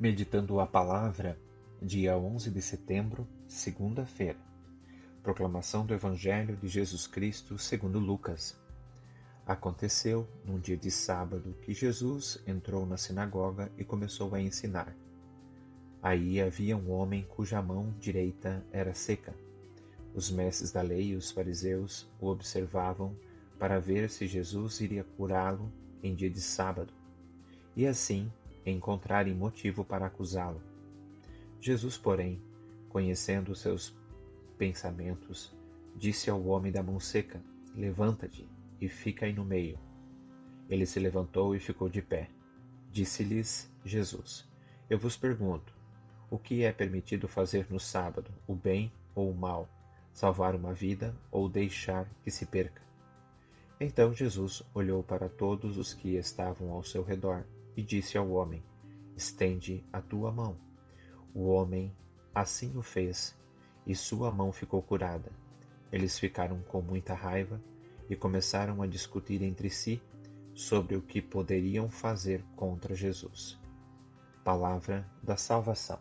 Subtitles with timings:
[0.00, 1.36] Meditando a Palavra,
[1.82, 4.38] dia 11 de setembro, segunda-feira.
[5.24, 8.56] Proclamação do Evangelho de Jesus Cristo segundo Lucas.
[9.44, 14.96] Aconteceu, num dia de sábado, que Jesus entrou na sinagoga e começou a ensinar.
[16.00, 19.34] Aí havia um homem cuja mão direita era seca.
[20.14, 23.16] Os mestres da lei e os fariseus o observavam
[23.58, 25.72] para ver se Jesus iria curá-lo
[26.04, 26.94] em dia de sábado.
[27.74, 28.30] E assim
[28.64, 30.62] encontrarem motivo para acusá-lo.
[31.60, 32.40] Jesus, porém,
[32.88, 33.96] conhecendo os seus
[34.56, 35.54] pensamentos,
[35.96, 37.42] disse ao homem da mão seca:
[37.74, 38.46] Levanta-te
[38.80, 39.78] e fica aí no meio.
[40.68, 42.28] Ele se levantou e ficou de pé.
[42.90, 44.48] Disse-lhes Jesus:
[44.88, 45.72] Eu vos pergunto:
[46.30, 49.68] o que é permitido fazer no sábado, o bem ou o mal,
[50.12, 52.82] salvar uma vida ou deixar que se perca?
[53.80, 57.44] Então Jesus olhou para todos os que estavam ao seu redor
[57.78, 58.60] e disse ao homem:
[59.16, 60.56] Estende a tua mão.
[61.32, 61.94] O homem
[62.34, 63.38] assim o fez,
[63.86, 65.30] e sua mão ficou curada.
[65.92, 67.62] Eles ficaram com muita raiva
[68.10, 70.02] e começaram a discutir entre si
[70.56, 73.56] sobre o que poderiam fazer contra Jesus.
[74.42, 76.00] Palavra da Salvação.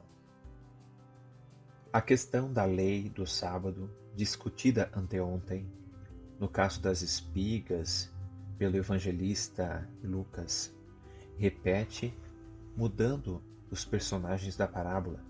[1.94, 5.72] A questão da lei do sábado, discutida anteontem,
[6.40, 8.12] no caso das espigas,
[8.58, 10.76] pelo evangelista Lucas,
[11.38, 12.14] repete,
[12.76, 15.24] mudando os personagens da parábola.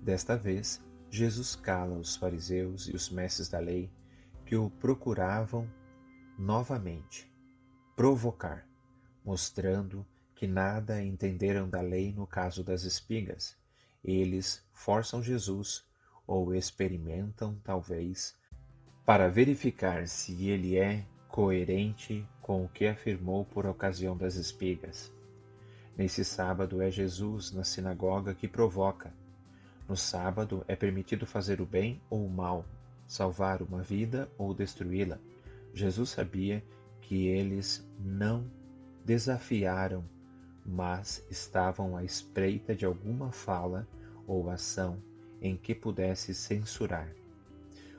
[0.00, 3.90] Desta vez, Jesus cala os fariseus e os mestres da lei
[4.46, 5.68] que o procuravam
[6.38, 7.30] novamente
[7.96, 8.66] provocar,
[9.24, 13.56] mostrando que nada entenderam da lei no caso das espigas.
[14.02, 15.84] Eles forçam Jesus
[16.26, 18.34] ou experimentam, talvez,
[19.04, 25.12] para verificar se ele é coerente com o que afirmou por ocasião das espigas.
[26.00, 29.12] Nesse sábado é Jesus na sinagoga que provoca.
[29.86, 32.64] No sábado é permitido fazer o bem ou o mal,
[33.06, 35.18] salvar uma vida ou destruí-la.
[35.74, 36.64] Jesus sabia
[37.02, 38.50] que eles não
[39.04, 40.02] desafiaram,
[40.64, 43.86] mas estavam à espreita de alguma fala
[44.26, 45.02] ou ação
[45.38, 47.14] em que pudesse censurar.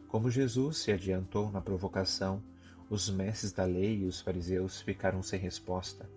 [0.07, 2.41] Como Jesus se adiantou na provocação,
[2.89, 6.09] os mestres da lei e os fariseus ficaram sem resposta.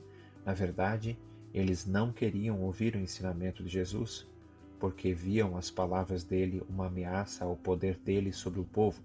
[0.47, 1.19] Na verdade,
[1.55, 4.27] eles não queriam ouvir o ensinamento de Jesus,
[4.81, 9.01] porque viam as palavras dele uma ameaça ao poder dele sobre o povo.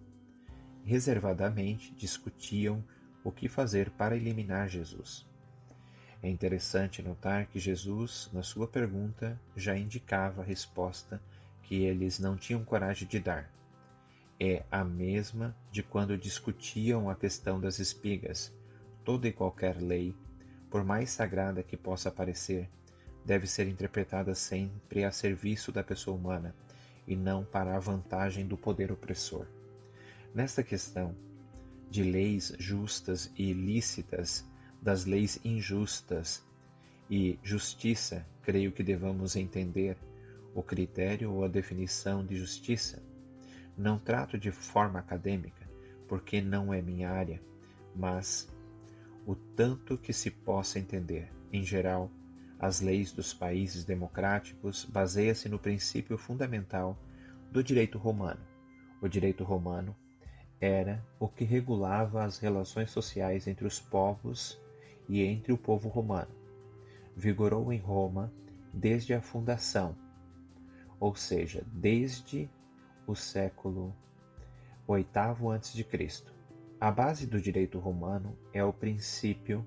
[0.83, 2.83] Reservadamente discutiam
[3.23, 5.29] o que fazer para eliminar Jesus.
[6.23, 11.21] É interessante notar que Jesus, na sua pergunta, já indicava a resposta
[11.61, 13.47] que eles não tinham coragem de dar.
[14.39, 18.51] É a mesma de quando discutiam a questão das espigas.
[19.05, 20.15] Toda e qualquer lei
[20.69, 22.69] por mais sagrada que possa parecer,
[23.25, 26.55] deve ser interpretada sempre a serviço da pessoa humana
[27.07, 29.45] e não para a vantagem do poder opressor.
[30.33, 31.15] Nesta questão
[31.89, 34.45] de leis justas e ilícitas,
[34.81, 36.43] das leis injustas
[37.09, 39.97] e justiça, creio que devamos entender
[40.53, 43.01] o critério ou a definição de justiça.
[43.75, 45.67] Não trato de forma acadêmica,
[46.07, 47.41] porque não é minha área,
[47.95, 48.47] mas
[49.29, 51.31] o tanto que se possa entender.
[51.53, 52.09] Em geral,
[52.57, 56.97] as leis dos países democráticos baseiam-se no princípio fundamental
[57.51, 58.41] do direito romano.
[58.99, 59.95] O direito romano
[60.59, 64.59] era o que regulava as relações sociais entre os povos
[65.07, 66.31] e entre o povo romano.
[67.15, 68.33] Vigorou em Roma
[68.73, 69.95] desde a fundação,
[70.99, 72.49] ou seja, desde
[73.05, 73.93] o século
[74.87, 76.38] VIII a.C.
[76.81, 79.65] A base do direito romano é o princípio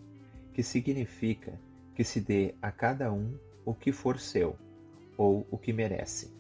[0.55, 1.61] que significa
[1.95, 3.37] que se dê a cada um
[3.67, 4.57] o que for seu,
[5.15, 6.33] ou o que merece.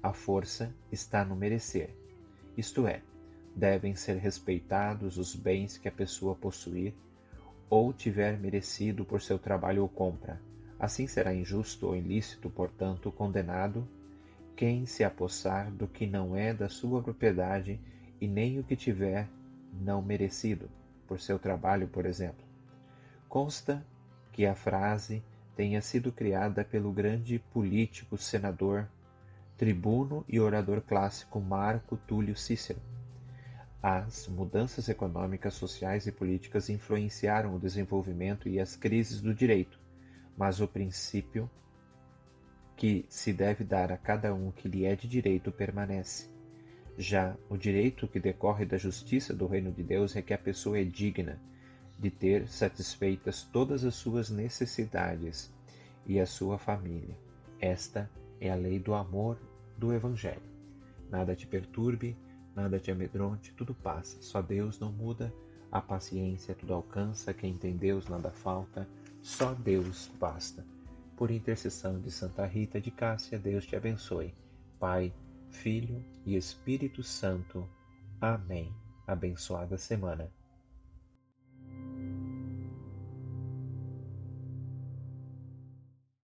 [0.00, 1.90] A força está no merecer,
[2.56, 3.02] isto é,
[3.56, 6.94] devem ser respeitados os bens que a pessoa possuir
[7.68, 10.40] ou tiver merecido por seu trabalho ou compra.
[10.78, 13.84] Assim será injusto ou ilícito, portanto, condenado
[14.54, 17.80] quem se apossar do que não é da sua propriedade
[18.20, 19.28] e nem o que tiver
[19.72, 20.70] não merecido,
[21.06, 22.44] por seu trabalho, por exemplo.
[23.28, 23.84] Consta
[24.32, 25.22] que a frase
[25.56, 28.88] tenha sido criada pelo grande político, senador,
[29.56, 32.80] tribuno e orador clássico Marco Túlio Cícero.
[33.82, 39.78] As mudanças econômicas, sociais e políticas influenciaram o desenvolvimento e as crises do direito,
[40.36, 41.50] mas o princípio
[42.76, 46.37] que se deve dar a cada um que lhe é de direito permanece.
[47.00, 50.80] Já o direito que decorre da justiça do reino de Deus é que a pessoa
[50.80, 51.40] é digna
[51.96, 55.48] de ter satisfeitas todas as suas necessidades
[56.04, 57.16] e a sua família.
[57.60, 58.10] Esta
[58.40, 59.38] é a lei do amor
[59.76, 60.42] do Evangelho.
[61.08, 62.16] Nada te perturbe,
[62.52, 64.20] nada te amedronte, tudo passa.
[64.20, 65.32] Só Deus não muda,
[65.70, 68.88] a paciência tudo alcança, quem tem Deus nada falta,
[69.22, 70.66] só Deus basta.
[71.16, 74.34] Por intercessão de Santa Rita de Cássia, Deus te abençoe.
[74.80, 75.12] Pai,
[75.50, 77.68] Filho e Espírito Santo.
[78.20, 78.72] Amém.
[79.06, 80.30] Abençoada semana.